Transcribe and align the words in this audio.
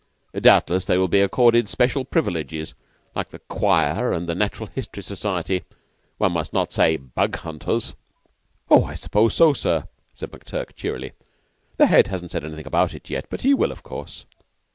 Doubtless 0.33 0.85
they 0.85 0.97
will 0.97 1.07
be 1.07 1.21
accorded 1.21 1.69
special 1.69 2.05
privileges, 2.05 2.73
like 3.13 3.29
the 3.29 3.37
Choir 3.37 4.13
and 4.13 4.27
the 4.27 4.33
Natural 4.33 4.65
History 4.73 5.03
Society 5.03 5.63
one 6.17 6.31
must 6.31 6.53
not 6.53 6.73
say 6.73 6.97
Bug 6.97 7.35
hunters." 7.35 7.93
"Oh, 8.71 8.83
I 8.85 8.95
suppose 8.95 9.35
so, 9.35 9.53
sir," 9.53 9.83
said 10.11 10.31
McTurk, 10.31 10.73
cheerily. 10.73 11.11
"The 11.77 11.85
Head 11.85 12.07
hasn't 12.07 12.31
said 12.31 12.43
anything 12.43 12.65
about 12.65 12.95
it 12.95 13.11
yet, 13.11 13.27
but 13.29 13.41
he 13.43 13.53
will, 13.53 13.71
of 13.71 13.83
course." 13.83 14.25